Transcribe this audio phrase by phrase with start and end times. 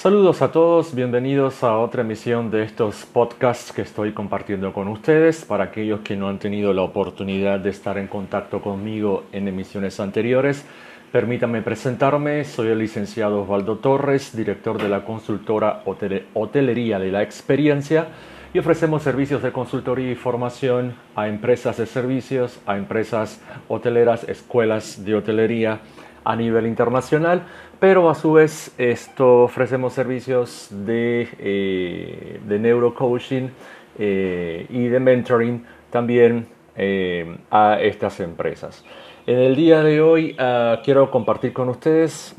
[0.00, 5.44] Saludos a todos, bienvenidos a otra emisión de estos podcasts que estoy compartiendo con ustedes.
[5.44, 10.00] Para aquellos que no han tenido la oportunidad de estar en contacto conmigo en emisiones
[10.00, 10.64] anteriores,
[11.12, 12.46] permítanme presentarme.
[12.46, 18.06] Soy el licenciado Osvaldo Torres, director de la consultora Hotelería de la Experiencia
[18.54, 25.04] y ofrecemos servicios de consultoría y formación a empresas de servicios, a empresas hoteleras, escuelas
[25.04, 25.80] de hotelería
[26.24, 27.42] a nivel internacional,
[27.78, 33.50] pero a su vez esto ofrecemos servicios de, eh, de neurocoaching
[33.98, 36.46] eh, y de mentoring también
[36.76, 38.84] eh, a estas empresas.
[39.26, 42.36] En el día de hoy ah, quiero compartir con ustedes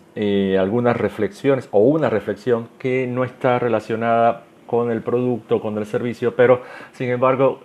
[0.59, 6.35] algunas reflexiones o una reflexión que no está relacionada con el producto, con el servicio,
[6.35, 7.61] pero sin embargo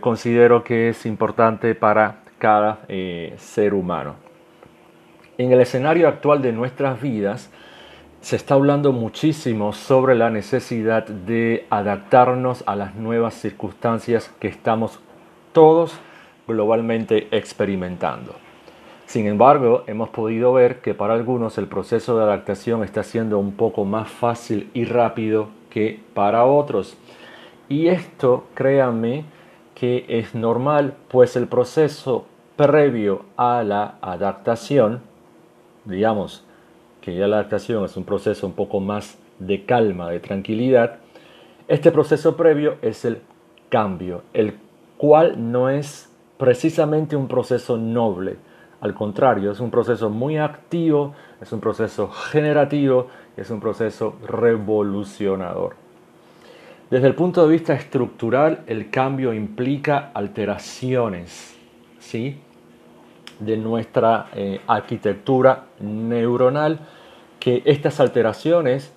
[0.00, 2.78] considero que es importante para cada
[3.36, 4.14] ser humano.
[5.36, 7.50] En el escenario actual de nuestras vidas,
[8.20, 15.00] se está hablando muchísimo sobre la necesidad de adaptarnos a las nuevas circunstancias que estamos
[15.52, 15.98] todos
[16.46, 18.34] globalmente experimentando.
[19.06, 23.52] Sin embargo, hemos podido ver que para algunos el proceso de adaptación está siendo un
[23.52, 26.96] poco más fácil y rápido que para otros.
[27.68, 29.24] Y esto, créanme,
[29.74, 35.02] que es normal, pues el proceso previo a la adaptación,
[35.84, 36.44] digamos
[37.00, 40.98] que ya la adaptación es un proceso un poco más de calma, de tranquilidad,
[41.68, 43.20] este proceso previo es el
[43.68, 44.54] cambio, el
[44.96, 48.36] cual no es precisamente un proceso noble,
[48.80, 55.76] al contrario, es un proceso muy activo, es un proceso generativo, es un proceso revolucionador.
[56.90, 61.56] Desde el punto de vista estructural, el cambio implica alteraciones
[61.98, 62.38] ¿sí?
[63.44, 66.80] De nuestra eh, arquitectura neuronal,
[67.38, 68.92] que estas alteraciones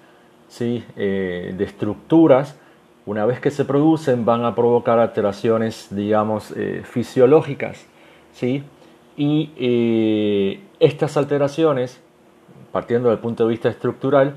[0.47, 0.83] ¿sí?
[0.95, 2.57] Eh, de estructuras,
[3.05, 7.85] una vez que se producen, van a provocar alteraciones, digamos, eh, fisiológicas.
[8.33, 8.63] ¿sí?
[9.15, 11.99] Y estas alteraciones,
[12.71, 14.35] partiendo del punto de vista estructural,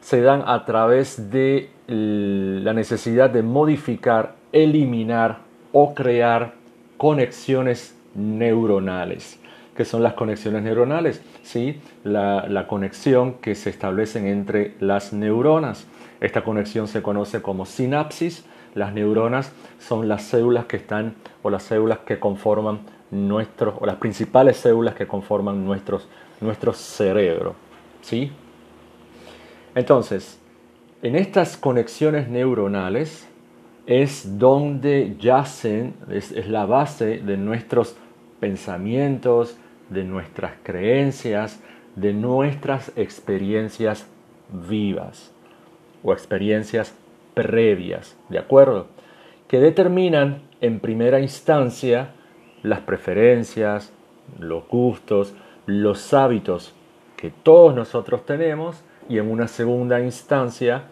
[0.00, 5.40] se dan a través de la necesidad de modificar, eliminar
[5.72, 6.54] o crear
[6.96, 9.38] conexiones neuronales.
[9.74, 11.22] ¿Qué son las conexiones neuronales?
[11.42, 15.86] Sí, la, la conexión que se establecen entre las neuronas.
[16.20, 18.44] Esta conexión se conoce como sinapsis.
[18.74, 22.80] Las neuronas son las células que están o las células que conforman
[23.10, 26.08] nuestros o las principales células que conforman nuestros,
[26.40, 27.54] nuestro cerebro.
[28.02, 28.30] ¿Sí?
[29.74, 30.38] Entonces,
[31.02, 33.28] en estas conexiones neuronales
[33.86, 37.96] es donde yacen, es, la base de nuestros
[38.40, 39.56] pensamientos,
[39.90, 41.60] de nuestras creencias,
[41.96, 44.06] de nuestras experiencias
[44.50, 45.32] vivas
[46.02, 46.94] o experiencias
[47.34, 48.86] previas, ¿de acuerdo?
[49.48, 52.10] Que determinan en primera instancia
[52.62, 53.92] las preferencias,
[54.38, 55.34] los gustos,
[55.66, 56.74] los hábitos
[57.16, 60.84] que todos nosotros tenemos y en una segunda instancia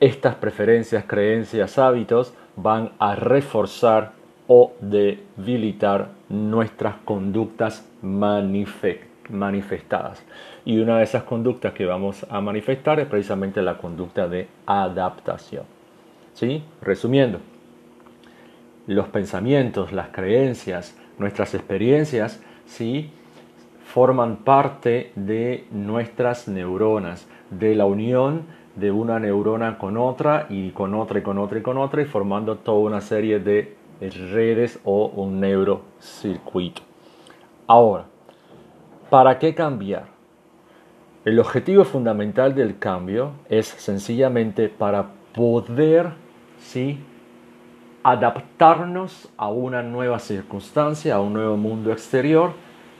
[0.00, 4.12] estas preferencias, creencias, hábitos van a reforzar
[4.48, 10.20] o debilitar nuestras conductas manifestadas.
[10.64, 15.62] Y una de esas conductas que vamos a manifestar es precisamente la conducta de adaptación.
[16.32, 16.64] ¿Sí?
[16.80, 17.38] Resumiendo,
[18.86, 23.10] los pensamientos, las creencias, nuestras experiencias, ¿sí?
[23.84, 28.42] forman parte de nuestras neuronas, de la unión
[28.76, 32.04] de una neurona con otra y con otra y con otra y con otra y
[32.04, 36.82] formando toda una serie de redes o un neurocircuito.
[37.66, 38.04] Ahora,
[39.10, 40.06] ¿para qué cambiar?
[41.24, 46.12] El objetivo fundamental del cambio es sencillamente para poder
[46.58, 46.98] ¿sí?
[48.02, 52.52] adaptarnos a una nueva circunstancia, a un nuevo mundo exterior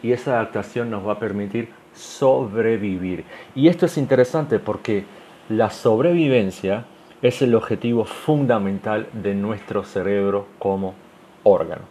[0.02, 3.24] y esa adaptación nos va a permitir sobrevivir.
[3.54, 5.04] Y esto es interesante porque
[5.48, 6.84] la sobrevivencia
[7.22, 10.94] es el objetivo fundamental de nuestro cerebro como
[11.42, 11.82] órgano.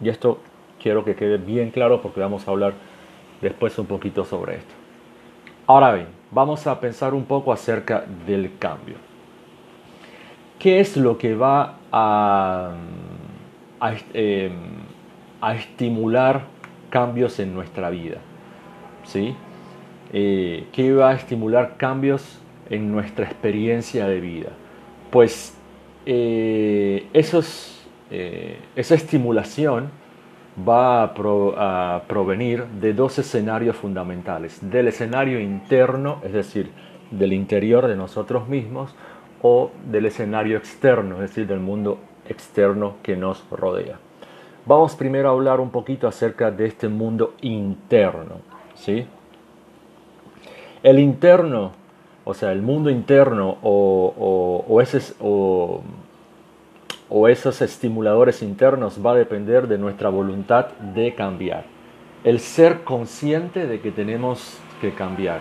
[0.00, 0.38] Y esto
[0.82, 2.74] quiero que quede bien claro porque vamos a hablar
[3.40, 4.74] después un poquito sobre esto.
[5.66, 8.96] Ahora bien, vamos a pensar un poco acerca del cambio.
[10.58, 12.72] ¿Qué es lo que va a,
[15.40, 16.54] a estimular
[16.94, 18.18] cambios en nuestra vida.
[19.02, 19.34] ¿sí?
[20.12, 22.40] Eh, ¿Qué va a estimular cambios
[22.70, 24.50] en nuestra experiencia de vida?
[25.14, 25.56] Pues
[26.06, 27.06] eh,
[28.10, 29.90] eh, esa estimulación
[30.68, 34.58] va a, provenir de dos escenarios fundamentales.
[34.68, 36.72] Del escenario interno, es decir,
[37.12, 38.92] del interior de nosotros mismos
[39.40, 44.00] o del escenario externo, es decir, del mundo externo que nos rodea.
[44.66, 48.38] Vamos primero a hablar un poquito acerca de este mundo interno.
[48.74, 49.06] ¿sí?
[50.82, 51.70] El interno,
[52.24, 54.64] o sea, el mundo interno o,
[55.20, 55.82] o,
[57.08, 61.64] o esos estimuladores internos va a depender de nuestra voluntad de cambiar.
[62.24, 65.40] El ser consciente de que tenemos que cambiar.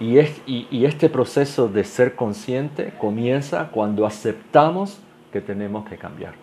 [0.00, 5.00] Y, y, este proceso de ser consciente comienza cuando aceptamos
[5.32, 6.34] que tenemos que cambiar.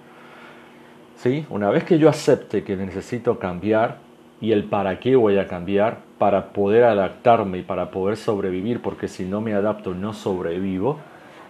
[1.18, 1.46] ¿Sí?
[1.50, 3.98] Una vez que yo acepte que necesito cambiar
[4.42, 9.08] y el para qué voy a cambiar, para poder adaptarme y para poder sobrevivir, porque
[9.08, 10.98] si no me adapto no sobrevivo,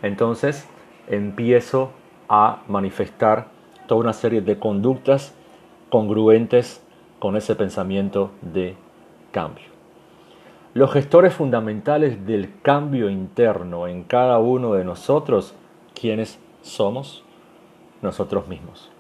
[0.02, 0.68] entonces
[1.08, 1.92] empiezo
[2.28, 3.48] a manifestar
[3.88, 5.36] toda una serie de conductas
[5.90, 6.86] congruentes
[7.20, 8.76] con ese pensamiento de
[9.32, 9.66] cambio.
[10.74, 15.56] Los gestores fundamentales del cambio interno en cada uno de nosotros,
[16.00, 17.24] ¿quiénes somos?
[18.02, 18.92] Nosotros mismos.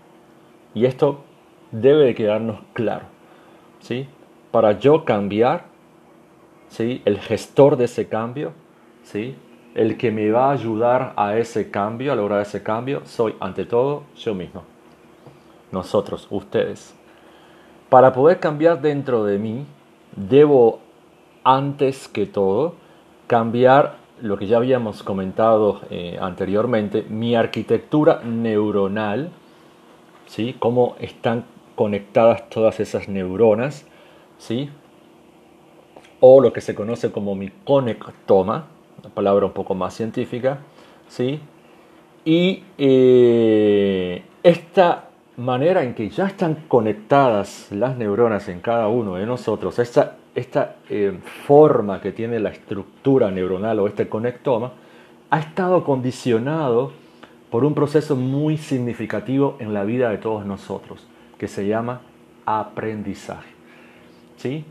[0.73, 1.19] Y esto
[1.71, 3.18] debe de quedarnos claro.
[3.79, 4.07] ¿Sí?
[4.51, 5.65] Para yo cambiar,
[6.69, 7.01] ¿sí?
[7.05, 8.53] el gestor de ese cambio,
[9.03, 9.35] ¿sí?
[9.75, 13.65] el que me va a ayudar a ese cambio, a lograr ese cambio, soy ante
[13.65, 14.63] todo yo mismo.
[15.71, 16.95] Nosotros, ustedes.
[17.89, 19.65] Para poder cambiar dentro de mí,
[20.15, 20.79] debo
[21.43, 22.75] antes que todo
[23.27, 29.31] cambiar lo que ya habíamos comentado eh, anteriormente, mi arquitectura neuronal,
[30.25, 30.55] ¿sí?
[30.59, 31.45] cómo están
[31.79, 33.85] conectadas todas esas neuronas,
[34.37, 34.69] ¿sí?
[36.19, 38.67] o lo que se conoce como mi conectoma,
[39.01, 40.57] una palabra un poco más científica,
[41.07, 41.39] ¿sí?
[42.25, 45.05] Y eh, esta
[45.37, 50.75] manera en que ya están conectadas las neuronas en cada uno de nosotros, esta, esta
[50.89, 51.17] eh,
[51.47, 54.73] forma que tiene la estructura neuronal o este conectoma,
[55.29, 56.91] ha estado condicionado
[57.49, 61.07] por un proceso muy significativo en la vida de todos nosotros,
[61.39, 62.01] que se llama
[62.45, 63.49] aprendizaje.
[64.37, 64.65] ¿Sí?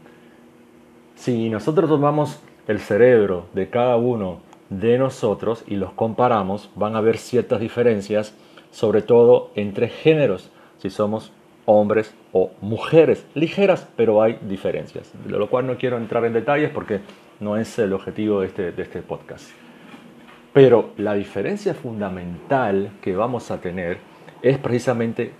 [1.16, 6.98] Si nosotros tomamos el cerebro de cada uno de nosotros y los comparamos, van a
[6.98, 8.34] haber ciertas diferencias,
[8.70, 11.32] sobre todo entre géneros, si somos
[11.64, 16.70] hombres o mujeres, ligeras, pero hay diferencias, de lo cual no quiero entrar en detalles
[16.70, 17.00] porque
[17.40, 19.50] no es el objetivo de este, de este podcast.
[20.52, 23.98] Pero la diferencia fundamental que vamos a tener
[24.42, 25.32] es precisamente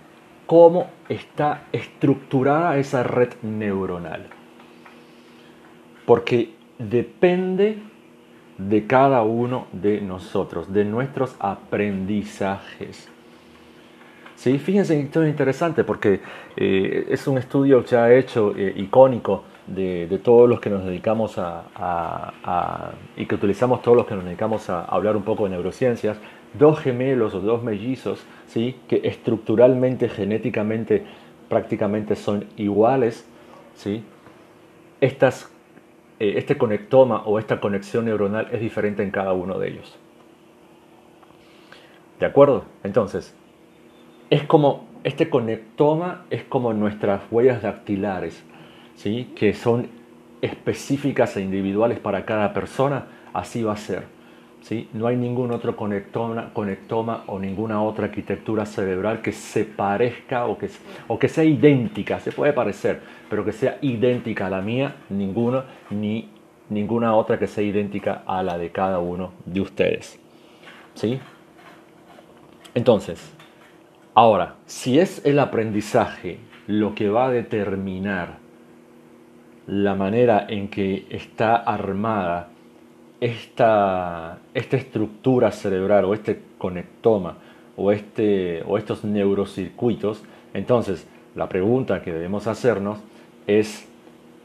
[0.49, 4.29] cómo está estructurada esa red neuronal.
[6.06, 7.77] Porque depende
[8.56, 13.11] de cada uno de nosotros, de nuestros aprendizajes.
[14.37, 14.59] ¿Sí?
[14.59, 16.21] Fíjense esto es interesante porque
[16.56, 22.95] eh, es un estudio ya hecho eh, icónico de, todos los que nos dedicamos a,
[23.19, 26.17] y que utilizamos todos los que nos dedicamos a hablar un poco de neurociencias,
[26.55, 28.77] dos gemelos o dos mellizos, ¿sí?
[28.89, 31.05] que estructuralmente, genéticamente,
[31.49, 33.27] prácticamente son iguales,
[33.75, 34.03] ¿sí?
[35.00, 35.50] Estas
[36.21, 39.97] eh, este conectoma o esta conexión neuronal es diferente en cada uno de ellos.
[42.19, 42.65] ¿De acuerdo?
[42.83, 43.35] Entonces,
[44.31, 48.43] es como, este conectoma es como nuestras huellas dactilares,
[48.97, 49.33] ¿sí?
[49.37, 49.89] que son
[50.43, 54.18] específicas e individuales para cada persona, así va a ser.
[54.93, 60.69] No hay ningún otro conectoma, o ninguna otra arquitectura cerebral que se parezca o que,
[61.07, 63.00] o que sea idéntica, se puede parecer,
[63.31, 66.29] pero que sea idéntica a la mía, ninguna, ni
[66.69, 70.21] ninguna otra que sea idéntica a la de cada uno de ustedes.
[70.95, 71.19] ¿Sí?
[72.75, 73.33] Entonces,
[74.15, 78.37] ahora, si es el aprendizaje lo que va a determinar
[79.67, 82.49] la manera en que está armada
[83.21, 87.37] esta, esta estructura cerebral o este conectoma
[87.77, 90.23] o, este, o estos neurocircuitos,
[90.55, 92.99] entonces la pregunta que debemos hacernos
[93.47, 93.89] es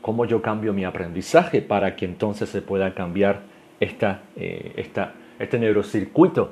[0.02, 3.42] cómo yo cambio mi aprendizaje para que entonces se pueda cambiar
[3.80, 6.52] esta, eh, esta, este neurocircuito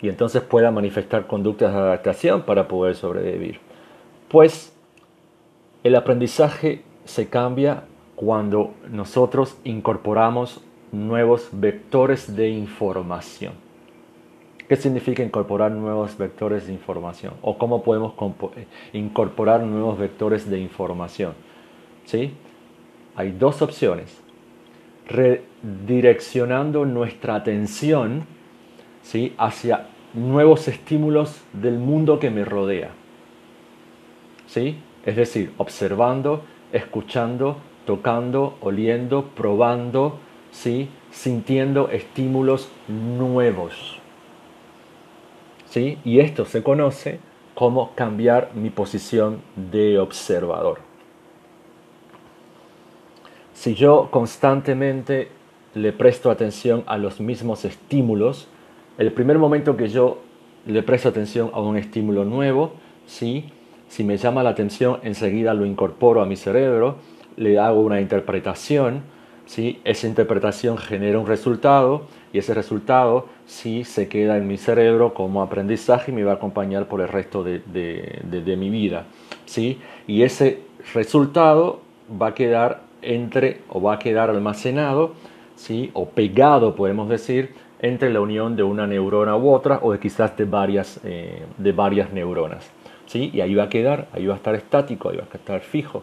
[0.00, 3.60] y entonces pueda manifestar conductas de adaptación para poder sobrevivir.
[4.28, 4.74] Pues
[5.84, 7.84] el aprendizaje se cambia
[8.16, 10.60] cuando nosotros incorporamos
[10.92, 13.54] nuevos vectores de información.
[14.68, 17.34] ¿Qué significa incorporar nuevos vectores de información?
[17.42, 18.14] ¿O cómo podemos
[18.56, 21.34] eh, incorporar nuevos vectores de información?
[22.04, 22.32] ¿Sí?
[23.16, 24.22] Hay dos opciones.
[25.08, 28.24] Redireccionando nuestra atención
[29.02, 29.34] ¿sí?
[29.36, 32.90] hacia nuevos estímulos del mundo que me rodea.
[34.46, 34.78] ¿Sí?
[35.04, 40.18] Es decir, observando, escuchando, tocando, oliendo, probando,
[40.52, 40.88] ¿sí?
[41.10, 43.98] sintiendo estímulos nuevos.
[45.68, 45.98] ¿Sí?
[46.04, 47.18] Y esto se conoce
[47.54, 50.78] como cambiar mi posición de observador.
[53.54, 55.28] Si yo constantemente
[55.74, 58.48] le presto atención a los mismos estímulos,
[58.98, 60.18] el primer momento que yo
[60.66, 62.72] le presto atención a un estímulo nuevo,
[63.06, 63.50] ¿sí?
[63.88, 66.96] si me llama la atención, enseguida lo incorporo a mi cerebro,
[67.36, 69.02] le hago una interpretación,
[69.46, 69.80] ¿sí?
[69.84, 75.42] esa interpretación genera un resultado y ese resultado sí se queda en mi cerebro como
[75.42, 79.04] aprendizaje y me va a acompañar por el resto de, de mi vida.
[79.44, 79.78] ¿sí?
[80.06, 80.60] Y ese
[80.94, 81.80] resultado
[82.20, 85.12] va a quedar entre o va a quedar almacenado
[85.56, 85.90] ¿sí?
[85.92, 90.36] o pegado, podemos decir, entre la unión de una neurona u otra o de quizás
[90.36, 92.70] de varias, eh, de varias neuronas.
[93.06, 93.30] ¿sí?
[93.34, 96.02] Y ahí va a quedar, ahí va a estar estático, ahí va a estar fijo.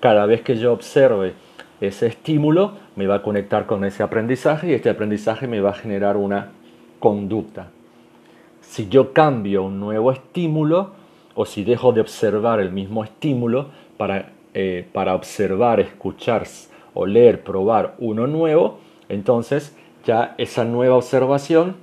[0.00, 1.32] Cada vez que yo observe
[1.80, 5.74] ese estímulo, me va a conectar con ese aprendizaje y este aprendizaje me va a
[5.74, 6.50] generar una
[6.98, 7.68] conducta.
[8.60, 10.92] Si yo cambio un nuevo estímulo
[11.34, 16.46] o si dejo de observar el mismo estímulo para, eh, para observar, escuchar,
[16.94, 18.78] oler, probar uno nuevo,
[19.08, 21.76] entonces ya esa nueva observación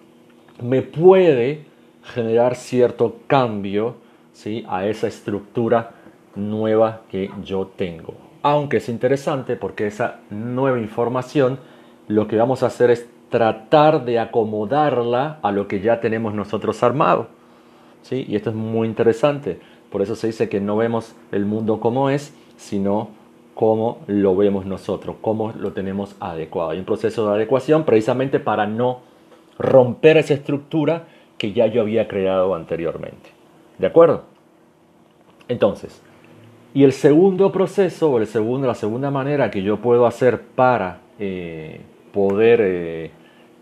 [0.62, 1.66] me puede
[2.04, 3.96] generar cierto cambio
[4.34, 4.66] ¿sí?
[4.68, 5.92] a esa estructura
[6.36, 8.14] nueva que yo tengo.
[8.44, 11.60] Aunque es interesante porque esa nueva información
[12.08, 16.84] lo que vamos a hacer es tratar de acomodarla a lo que ya tenemos nosotros
[16.84, 17.28] armado.
[18.02, 18.26] ¿sí?
[18.28, 19.60] Y esto es muy interesante.
[19.90, 23.10] Por eso se dice que no vemos el mundo como es, sino
[23.54, 26.72] cómo lo vemos nosotros, cómo lo tenemos adecuado.
[26.72, 29.02] Hay un proceso de adecuación precisamente para no
[29.60, 31.08] romper esa estructura
[31.38, 33.30] que ya yo había creado anteriormente.
[33.78, 34.24] ¿De acuerdo?
[35.48, 36.02] Entonces,
[36.74, 41.82] y el segundo proceso, o la segunda manera que yo puedo hacer para eh,
[42.14, 43.12] poder eh,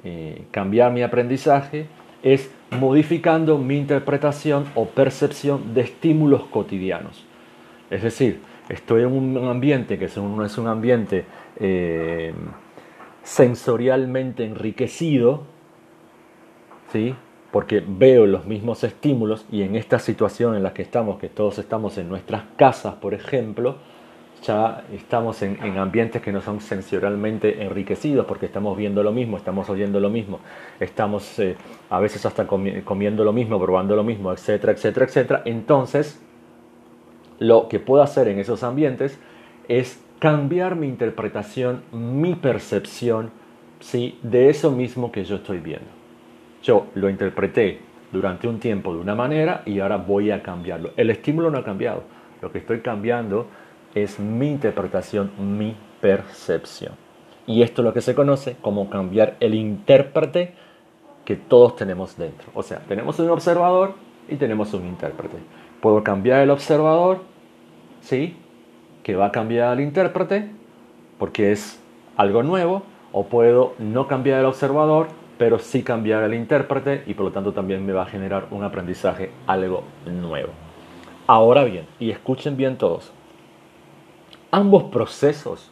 [0.03, 1.87] eh, cambiar mi aprendizaje
[2.21, 7.25] es modificando mi interpretación o percepción de estímulos cotidianos.
[7.89, 11.25] Es decir, estoy en un ambiente que no es un ambiente
[13.23, 15.43] sensorialmente enriquecido,
[16.91, 17.15] ¿sí?
[17.51, 21.57] Porque veo los mismos estímulos y en esta situación en la que estamos, que todos
[21.57, 23.77] estamos en nuestras casas, por ejemplo,
[24.43, 29.69] ya estamos en, ambientes que no son sensorialmente enriquecidos porque estamos viendo lo mismo, estamos
[29.69, 30.39] oyendo lo mismo,
[30.79, 31.57] estamos eh,
[31.89, 35.41] a veces hasta comiendo lo mismo, probando lo mismo, etcétera, etcétera, etcétera.
[35.45, 36.21] Entonces,
[37.39, 39.19] lo que puedo hacer en esos ambientes
[39.67, 43.31] es cambiar mi interpretación, mi percepción
[43.79, 44.19] ¿sí?
[44.23, 45.98] de eso mismo que yo estoy viendo.
[46.63, 47.79] Yo lo interpreté
[48.11, 50.91] durante un tiempo de una manera y ahora voy a cambiarlo.
[50.97, 52.03] El estímulo no ha cambiado.
[52.41, 53.47] Lo que estoy cambiando
[53.95, 56.93] es mi interpretación, mi percepción.
[57.47, 60.53] Y esto es lo que se conoce como cambiar el intérprete
[61.25, 62.49] que todos tenemos dentro.
[62.53, 63.93] O sea, tenemos un observador
[64.27, 65.37] y tenemos un intérprete.
[65.81, 67.21] Puedo cambiar el observador,
[68.01, 68.35] ¿sí?
[69.03, 70.49] Que va a cambiar el intérprete
[71.17, 71.79] porque es
[72.17, 75.07] algo nuevo, o puedo no cambiar el observador,
[75.39, 78.63] pero sí cambiar el intérprete y por lo tanto también me va a generar un
[78.63, 80.49] aprendizaje algo nuevo.
[81.25, 83.13] Ahora bien, y escuchen bien todos,
[84.51, 85.71] ambos procesos,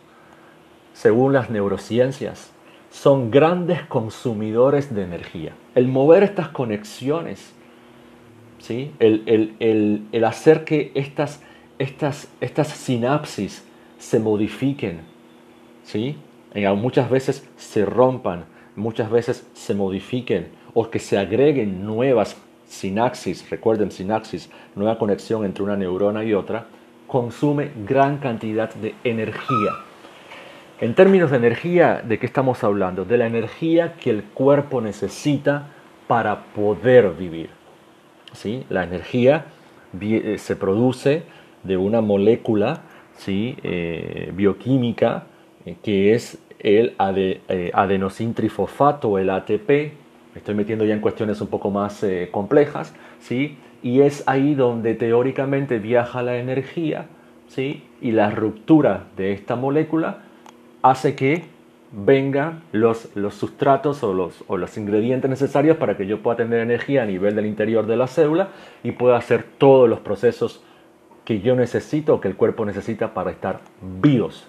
[0.94, 2.54] según las neurociencias,
[2.90, 5.52] son grandes consumidores de energía.
[5.76, 7.54] El mover estas conexiones
[8.60, 8.94] ¿sí?
[9.00, 11.42] el, hacer que estas,
[11.78, 13.66] estas, estas sinapsis
[13.98, 15.02] se modifiquen,
[15.84, 16.16] ¿sí?
[16.78, 18.46] muchas veces se rompan,
[18.78, 25.64] muchas veces se modifiquen o que se agreguen nuevas sinapsis, recuerden sinapsis, nueva conexión entre
[25.64, 26.68] una neurona y otra,
[27.08, 29.72] consume gran cantidad de energía.
[30.80, 33.04] En términos de energía, ¿de qué estamos hablando?
[33.04, 35.70] De la energía que el cuerpo necesita
[36.08, 37.50] para poder vivir.
[38.34, 38.64] ¿sí?
[38.70, 39.46] La energía
[40.00, 41.24] eh, se produce
[41.64, 42.82] de una molécula
[43.18, 43.58] ¿sí?
[43.64, 45.24] Eh, bioquímica
[45.66, 46.96] eh, que es el
[47.74, 49.70] adenosintrifosfato o el ATP.
[49.70, 53.58] Me estoy metiendo ya en cuestiones un poco más complejas, ¿sí?
[53.82, 57.06] y es ahí donde teóricamente viaja la energía
[57.48, 57.84] ¿sí?
[58.02, 60.20] y la ruptura de esta molécula
[60.82, 61.44] hace que
[61.92, 66.60] vengan los, los sustratos o los, o los ingredientes necesarios para que yo pueda tener
[66.60, 68.50] energía a nivel del interior de la célula
[68.84, 70.62] y pueda hacer todos los procesos
[71.24, 73.60] que yo necesito o que el cuerpo necesita para estar
[74.02, 74.48] vivos.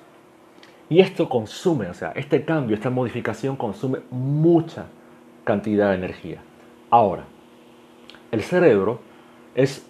[0.91, 4.87] Y esto consume, o sea, este cambio, esta modificación consume mucha
[5.45, 6.39] cantidad de energía.
[6.91, 7.25] Ahora,
[8.31, 9.01] el cerebro
[9.55, 9.87] es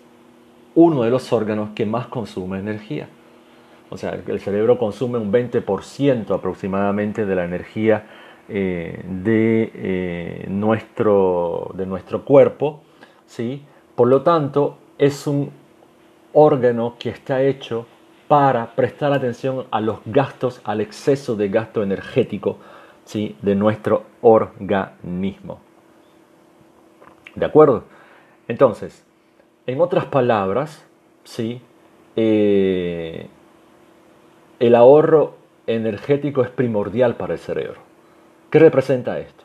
[0.74, 3.08] uno de los órganos que más consume energía.
[3.90, 8.06] O sea, el cerebro consume un 20% aproximadamente de la energía
[8.48, 12.82] eh, de, eh, nuestro, de nuestro cuerpo.
[13.26, 13.62] ¿sí?
[13.94, 15.50] Por lo tanto, es un
[16.32, 17.86] órgano que está hecho
[18.28, 22.58] para prestar atención a los gastos, al exceso de gasto energético
[23.04, 23.36] ¿sí?
[23.40, 25.60] de nuestro organismo.
[27.34, 27.84] ¿De acuerdo?
[28.46, 29.04] Entonces,
[29.66, 30.86] en otras palabras,
[31.24, 31.62] ¿sí?
[32.16, 33.28] Eh,
[34.58, 37.80] el ahorro energético es primordial para el cerebro.
[38.50, 39.44] ¿Qué representa esto?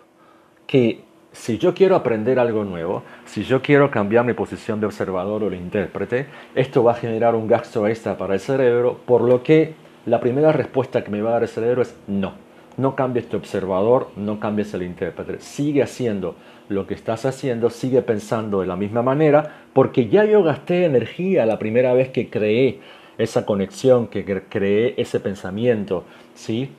[0.65, 5.43] Que si yo quiero aprender algo nuevo, si yo quiero cambiar mi posición de observador
[5.43, 9.43] o de intérprete, esto va a generar un gasto extra para el cerebro, por lo
[9.43, 9.73] que
[10.05, 12.33] la primera respuesta que me va a dar el cerebro es no.
[12.77, 15.39] No cambies tu observador, no cambies el intérprete.
[15.39, 16.35] Sigue haciendo
[16.69, 21.45] lo que estás haciendo, sigue pensando de la misma manera, porque ya yo gasté energía
[21.45, 22.79] la primera vez que creé
[23.17, 26.69] esa conexión, que creé ese pensamiento, ¿sí?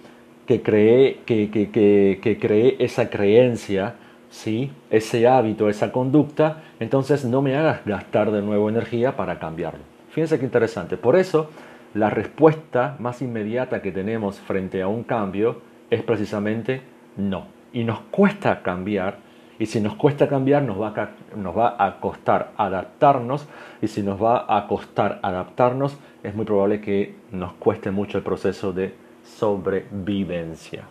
[0.47, 3.95] que, creé, que, que, que creé esa creencia,
[4.35, 4.73] ¿sí?
[4.91, 9.81] ese hábito, esa conducta, entonces no me hagas gastar de nuevo energía para cambiarlo.
[10.11, 10.97] Fíjense qué interesante.
[10.97, 11.50] Por eso,
[11.95, 16.83] la respuesta más inmediata que tenemos frente a un cambio es precisamente
[17.17, 17.47] no.
[17.73, 19.19] Y nos cuesta cambiar
[19.59, 23.47] y si nos cuesta cambiar, nos va, a, nos va a costar adaptarnos.
[23.81, 28.25] Y si nos va a costar adaptarnos, es muy probable que nos cueste mucho el
[28.25, 30.85] proceso de sobrevivencia.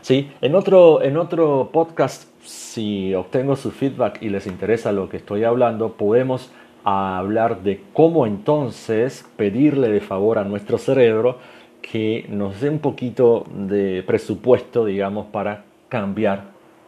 [0.00, 5.18] Sí, en otro, en otro podcast, si obtengo su feedback y les interesa lo que
[5.18, 6.50] estoy hablando, podemos
[6.84, 11.38] hablar de cómo entonces pedirle de favor a nuestro cerebro
[11.82, 16.44] que nos dé un poquito de presupuesto, digamos, para cambiar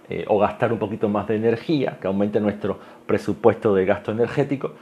[0.09, 4.73] eh, o gastar un poquito más de energía, que aumente nuestro presupuesto de gasto energético,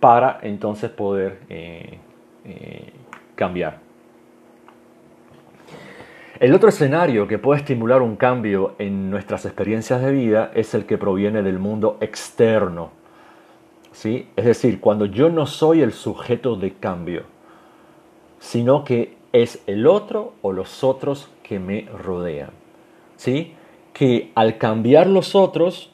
[0.00, 1.98] para entonces poder eh,
[2.44, 2.92] eh,
[3.34, 3.89] cambiar.
[6.40, 10.86] El otro escenario que puede estimular un cambio en nuestras experiencias de vida es el
[10.86, 12.92] que proviene del mundo externo.
[13.92, 14.26] ¿sí?
[14.36, 17.24] Es decir, cuando yo no soy el sujeto de cambio,
[18.38, 22.50] sino que es el otro o los otros que me rodean.
[23.18, 23.52] ¿sí?
[23.92, 25.90] que al cambiar los otros,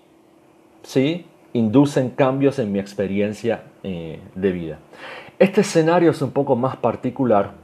[0.85, 1.27] ¿sí?
[1.55, 4.79] inducen cambios en mi experiencia eh, de vida.
[5.41, 7.55] Este escenario es un poco más particular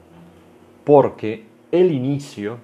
[0.82, 2.58] porque el inicio,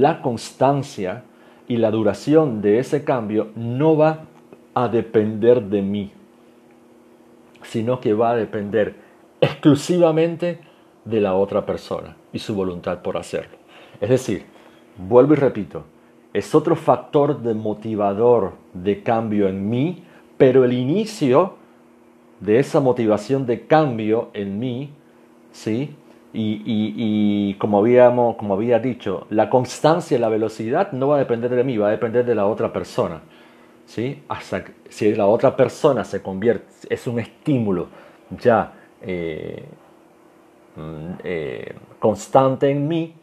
[0.00, 1.24] la constancia
[1.68, 4.24] y la duración de ese cambio no va
[4.74, 6.12] a depender de mí,
[7.62, 8.96] sino que va a depender
[9.40, 10.60] exclusivamente
[11.04, 13.58] de la otra persona y su voluntad por hacerlo.
[14.00, 14.44] Es decir,
[14.96, 15.84] vuelvo y repito,
[16.32, 20.04] es otro factor de motivador de cambio en mí,
[20.38, 21.56] pero el inicio
[22.40, 24.90] de esa motivación de cambio en mí,
[25.52, 25.94] ¿sí?
[26.34, 31.50] Y, como, habíamos, como había dicho, la constancia y la velocidad no va a depender
[31.50, 33.20] de mí, va a depender de la otra persona.
[33.84, 34.22] ¿sí?
[34.28, 37.88] Hasta si la otra persona se convierte, es un estímulo
[38.30, 39.64] ya eh,
[40.76, 43.14] mm, eh, constante en mí,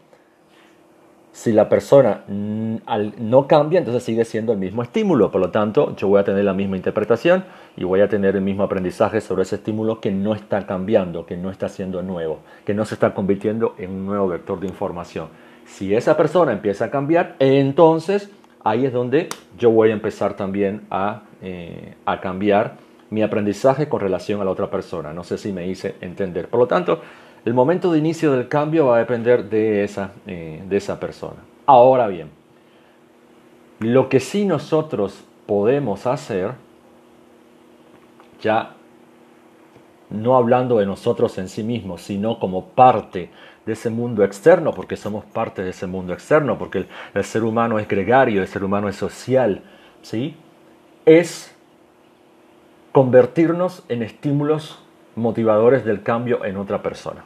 [1.40, 5.32] si la persona no cambia, entonces sigue siendo el mismo estímulo.
[5.32, 7.46] Por lo tanto, yo voy a tener la misma interpretación
[7.78, 11.38] y voy a tener el mismo aprendizaje sobre ese estímulo que no está cambiando, que
[11.38, 15.30] no está siendo nuevo, que no se está convirtiendo en un nuevo vector de información.
[15.64, 18.30] Si esa persona empieza a cambiar, entonces
[18.66, 22.76] ahí es donde yo voy a empezar también a, eh, a cambiar
[23.12, 25.14] mi aprendizaje con relación a la otra persona.
[25.14, 26.50] No sé si me hice entender.
[26.50, 27.00] Por lo tanto,
[27.46, 31.38] el momento de inicio del cambio va a depender de esa, eh, de esa persona.
[31.66, 32.30] Ahora bien,
[33.80, 36.52] lo que sí nosotros podemos hacer,
[38.42, 38.76] ya
[40.10, 43.30] no hablando de nosotros en sí mismos, sino como parte
[43.66, 47.44] de ese mundo externo, porque somos parte de ese mundo externo, porque el, el ser
[47.44, 49.62] humano es gregario, el ser humano es social,
[50.02, 50.36] ¿sí?
[51.06, 51.56] Es
[52.92, 54.80] convertirnos en estímulos
[55.16, 57.24] motivadores del cambio en otra persona.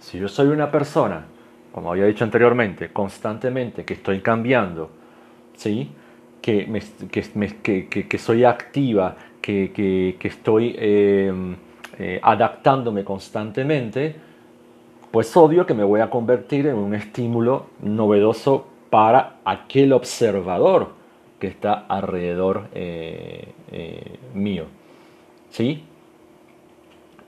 [0.00, 1.24] Si yo soy una persona,
[1.72, 4.90] como había dicho anteriormente, constantemente que estoy cambiando,
[5.56, 5.90] ¿sí?
[6.40, 11.56] que, que, soy activa, que, estoy em,
[11.98, 14.14] eh, adaptándome constantemente,
[15.10, 20.90] pues obvio que me voy a convertir en un estímulo novedoso para aquel observador
[21.40, 24.66] que está alrededor eh, eh, mío.
[25.50, 25.84] ¿Sí?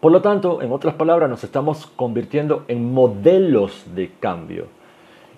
[0.00, 4.66] Por lo tanto, en otras palabras, nos estamos convirtiendo en modelos de cambio.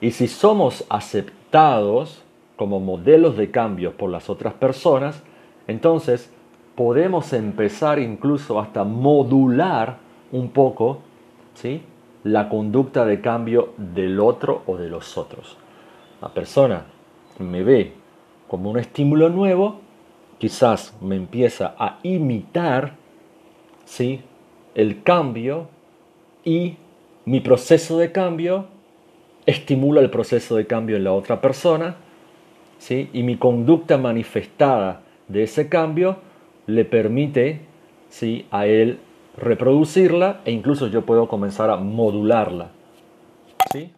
[0.00, 2.22] Y si somos aceptados
[2.56, 5.22] como modelos de cambio por las otras personas,
[5.66, 6.30] entonces
[6.74, 9.98] podemos empezar incluso hasta modular
[10.32, 10.98] un poco
[11.54, 11.82] ¿sí?
[12.24, 15.56] la conducta de cambio del otro o de los otros.
[16.20, 16.84] la persona
[17.38, 17.94] me ve
[18.48, 19.80] como un estímulo nuevo,
[20.38, 22.94] quizás me empieza a imitar
[23.84, 24.22] ¿sí?
[24.74, 25.68] El cambio
[26.44, 26.76] y
[27.24, 28.66] mi proceso de cambio
[29.46, 31.96] estimula el proceso de cambio en la otra persona
[32.78, 33.10] ¿sí?
[33.12, 36.16] y mi conducta manifestada de ese cambio
[36.66, 37.60] le permite
[38.08, 38.46] ¿sí?
[38.50, 38.98] a él
[39.36, 42.70] reproducirla e incluso yo puedo comenzar a modularla.
[43.72, 43.92] ¿sí?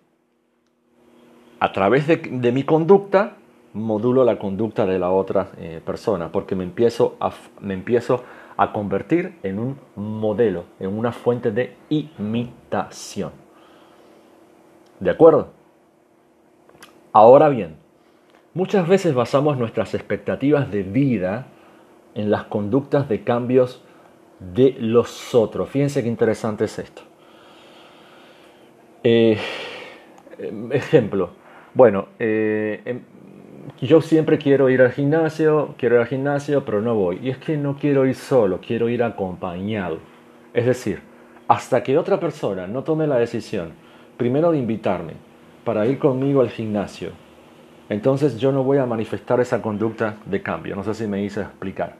[1.61, 3.37] A través de, mi conducta
[3.75, 8.23] modulo la conducta de la otra eh, persona porque me empiezo, a, me empiezo
[8.57, 13.33] a convertir en un modelo, en una fuente de imitación.
[15.01, 15.49] ¿De acuerdo?
[17.13, 17.77] Ahora bien,
[18.55, 21.47] muchas veces basamos nuestras expectativas de vida
[22.15, 23.83] en las conductas de cambios
[24.39, 25.69] de los otros.
[25.69, 27.03] Fíjense qué interesante es esto.
[29.05, 29.39] Eh,
[30.71, 31.31] ejemplo,
[31.75, 33.03] bueno, eh, em,
[33.83, 37.19] yo siempre quiero ir al gimnasio, quiero ir al gimnasio, pero no voy.
[37.21, 39.99] Y es que no quiero ir solo, quiero ir acompañado.
[40.55, 41.03] Es decir,
[41.49, 43.73] hasta que otra persona no tome la decisión,
[44.17, 45.15] primero de invitarme
[45.65, 47.11] para ir conmigo al gimnasio,
[47.89, 50.77] entonces yo no voy a manifestar esa conducta de cambio.
[50.77, 51.97] No sé si me hice explicar.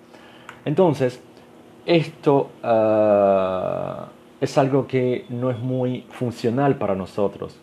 [0.65, 1.21] Entonces,
[1.85, 4.09] esto ah,
[4.41, 7.59] es algo que no es muy funcional para nosotros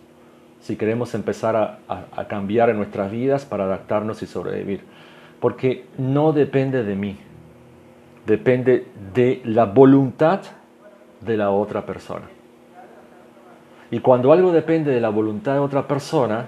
[0.61, 4.81] si queremos empezar a, cambiar en nuestras vidas para adaptarnos y sobrevivir.
[5.39, 7.17] Porque no depende de mí,
[8.25, 10.41] depende de la voluntad
[11.21, 12.25] de la otra persona.
[13.91, 16.45] Y cuando algo depende de la voluntad de otra persona,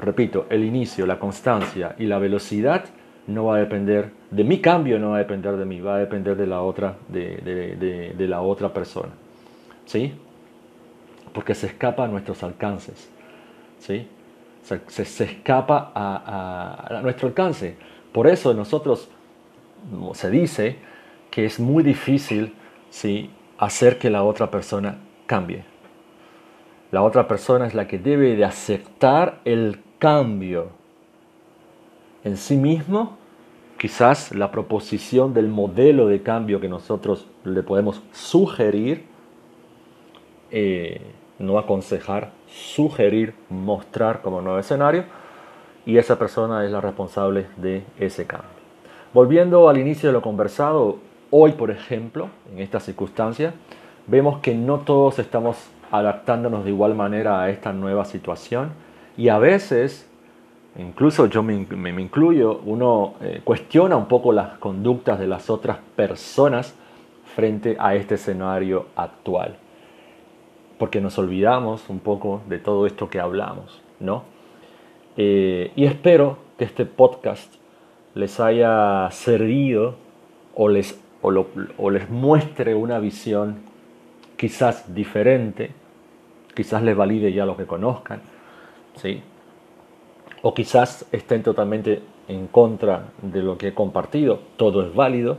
[0.00, 2.84] repito, el inicio, la constancia y la velocidad
[3.26, 5.98] no va a depender de mi cambio, no va a depender de mí, va a
[5.98, 9.10] depender de la otra, de, la otra persona.
[9.86, 10.12] ¿Sí?
[11.32, 13.10] Porque se escapa a nuestros alcances.
[13.82, 14.06] ¿Sí?
[14.62, 17.76] Se, escapa a, nuestro alcance.
[18.12, 19.08] Por eso nosotros
[20.14, 20.76] se dice
[21.30, 22.54] que es muy difícil
[22.90, 23.30] ¿sí?
[23.58, 25.64] hacer que la otra persona cambie.
[26.92, 30.68] La otra persona es la que debe de aceptar el cambio
[32.22, 33.16] en sí mismo.
[33.78, 39.06] Quizás la proposición del modelo de cambio que nosotros le podemos sugerir,
[40.52, 41.00] eh,
[41.42, 45.04] no aconsejar, sugerir, mostrar como nuevo escenario
[45.84, 48.48] y esa persona es la responsable de ese cambio.
[49.12, 50.98] Volviendo al inicio de lo conversado,
[51.30, 53.52] hoy por ejemplo, en esta circunstancia,
[54.06, 55.56] vemos que no todos estamos
[55.90, 58.70] adaptándonos de igual manera a esta nueva situación
[59.16, 60.08] y a veces,
[60.78, 61.54] incluso yo me,
[62.00, 66.74] incluyo, uno eh, cuestiona un poco las conductas de las otras personas
[67.34, 69.56] frente a este escenario actual
[70.82, 74.24] porque nos olvidamos un poco de todo esto que hablamos, ¿no?
[75.16, 77.54] Eh, y espero que este podcast
[78.16, 79.94] les haya servido
[80.56, 83.60] o les, o, les muestre una visión
[84.36, 85.70] quizás diferente,
[86.52, 88.20] quizás les valide ya lo que conozcan,
[88.96, 89.22] ¿sí?
[90.42, 95.36] O quizás estén totalmente en contra de lo que he compartido, todo es válido,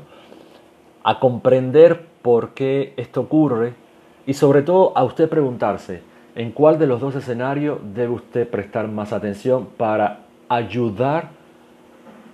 [1.04, 3.83] a comprender por qué esto ocurre
[4.26, 6.02] y sobre todo a usted preguntarse
[6.36, 11.30] en cuál de los dos escenarios debe usted prestar más atención para ayudar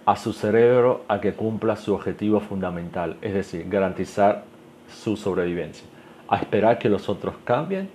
[0.05, 4.43] a su cerebro a que cumpla su objetivo fundamental, es decir, garantizar
[4.87, 5.87] su sobrevivencia.
[6.27, 7.89] A esperar que los otros cambien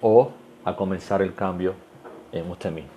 [0.00, 0.32] o
[0.64, 1.74] a comenzar el cambio
[2.32, 2.90] en usted mismo.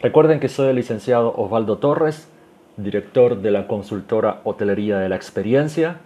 [0.00, 2.28] Recuerden que soy el licenciado Osvaldo Torres,
[2.76, 5.98] director de la consultora Hotelería de la Experiencia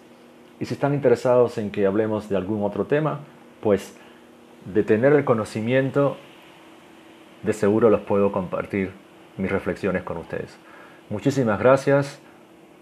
[0.59, 3.19] Y si están interesados en que hablemos de algún otro tema,
[3.61, 3.95] pues
[4.65, 6.17] de tener el conocimiento,
[7.43, 8.91] de seguro los puedo compartir
[9.37, 10.57] mis reflexiones con ustedes.
[11.11, 12.19] Muchísimas gracias,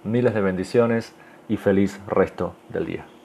[0.05, 1.13] miles de bendiciones
[1.49, 3.18] y feliz resto del día.